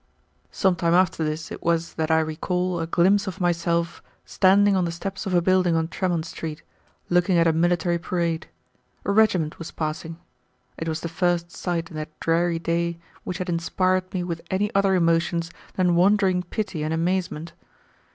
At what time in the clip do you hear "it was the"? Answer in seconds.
10.75-11.07